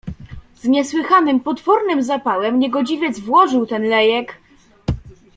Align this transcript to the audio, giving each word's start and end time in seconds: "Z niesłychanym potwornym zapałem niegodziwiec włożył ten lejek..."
"Z 0.55 0.63
niesłychanym 0.67 1.39
potwornym 1.39 2.03
zapałem 2.03 2.59
niegodziwiec 2.59 3.19
włożył 3.19 3.65
ten 3.65 3.83
lejek..." 3.83 4.37